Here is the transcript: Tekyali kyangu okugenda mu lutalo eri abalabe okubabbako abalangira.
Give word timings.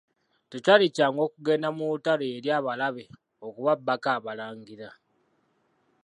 Tekyali 0.49 0.85
kyangu 0.95 1.19
okugenda 1.27 1.67
mu 1.75 1.83
lutalo 1.91 2.25
eri 2.37 2.49
abalabe 2.57 3.03
okubabbako 3.47 4.07
abalangira. 4.17 4.89